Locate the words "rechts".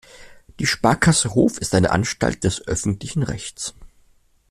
3.21-3.75